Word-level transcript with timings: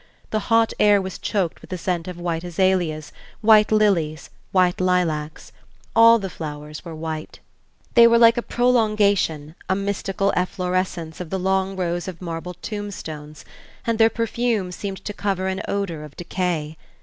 The 0.31 0.39
hot 0.49 0.73
air 0.79 0.99
was 0.99 1.19
choked 1.19 1.61
with 1.61 1.69
the 1.69 1.77
scent 1.77 2.07
of 2.07 2.17
white 2.19 2.43
azaleas, 2.43 3.11
white 3.41 3.71
lilies, 3.71 4.31
white 4.51 4.81
lilacs; 4.81 5.51
all 5.95 6.17
the 6.17 6.27
flowers 6.27 6.83
were 6.83 6.95
white; 6.95 7.39
they 7.93 8.07
were 8.07 8.17
like 8.17 8.35
a 8.35 8.41
prolongation, 8.41 9.53
a 9.69 9.75
mystical 9.75 10.33
efflorescence, 10.35 11.19
of 11.21 11.29
the 11.29 11.37
long 11.37 11.75
rows 11.75 12.07
of 12.07 12.19
marble 12.19 12.55
tombstones, 12.63 13.45
and 13.85 13.99
their 13.99 14.09
perfume 14.09 14.71
seemed 14.71 15.05
to 15.05 15.13
cover 15.13 15.45
an 15.45 15.61
odor 15.67 16.03
of 16.03 16.15
decay. 16.17 16.77